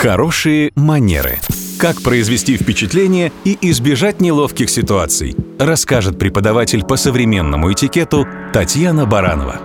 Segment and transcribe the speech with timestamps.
[0.00, 1.40] Хорошие манеры.
[1.76, 9.60] Как произвести впечатление и избежать неловких ситуаций, расскажет преподаватель по современному этикету Татьяна Баранова.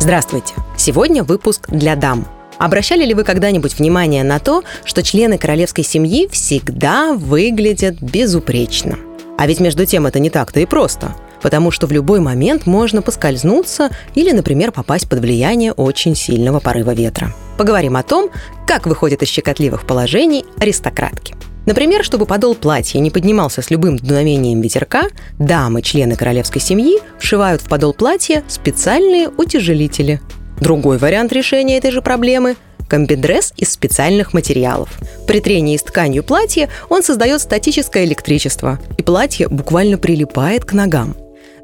[0.00, 0.54] Здравствуйте!
[0.76, 2.26] Сегодня выпуск для дам.
[2.58, 8.98] Обращали ли вы когда-нибудь внимание на то, что члены королевской семьи всегда выглядят безупречно?
[9.38, 11.14] А ведь между тем это не так-то и просто–
[11.46, 16.92] потому что в любой момент можно поскользнуться или, например, попасть под влияние очень сильного порыва
[16.92, 17.32] ветра.
[17.56, 18.30] Поговорим о том,
[18.66, 21.36] как выходят из щекотливых положений аристократки.
[21.64, 25.04] Например, чтобы подол платья не поднимался с любым дуновением ветерка,
[25.38, 30.20] дамы, члены королевской семьи, вшивают в подол платья специальные утяжелители.
[30.60, 32.56] Другой вариант решения этой же проблемы
[32.88, 34.88] комбидресс из специальных материалов.
[35.28, 41.14] При трении с тканью платья он создает статическое электричество, и платье буквально прилипает к ногам.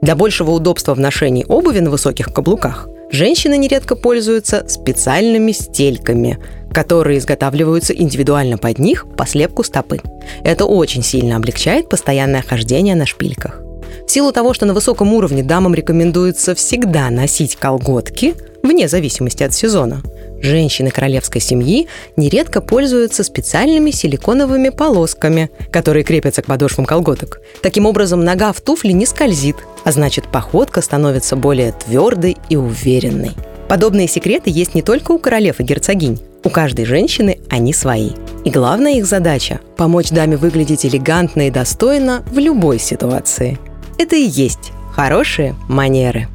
[0.02, 6.41] Для большего удобства в ношении обуви на высоких каблуках женщины нередко пользуются специальными стельками,
[6.73, 10.01] которые изготавливаются индивидуально под них по слепку стопы.
[10.42, 13.61] Это очень сильно облегчает постоянное хождение на шпильках.
[14.05, 19.55] В силу того, что на высоком уровне дамам рекомендуется всегда носить колготки, вне зависимости от
[19.55, 20.03] сезона,
[20.42, 27.41] Женщины королевской семьи нередко пользуются специальными силиконовыми полосками, которые крепятся к подошвам колготок.
[27.62, 33.33] Таким образом, нога в туфле не скользит, а значит, походка становится более твердой и уверенной.
[33.69, 36.20] Подобные секреты есть не только у королев и герцогинь.
[36.44, 38.10] У каждой женщины они свои.
[38.44, 43.58] И главная их задача– помочь даме выглядеть элегантно и достойно в любой ситуации.
[43.98, 46.28] Это и есть хорошие манеры.